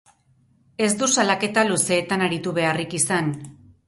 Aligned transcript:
Ez 0.85 0.89
du 1.01 1.09
salaketa 1.15 1.65
luzeetan 1.71 2.23
aritu 2.29 2.55
beharrik 2.59 2.97
izan. 3.01 3.31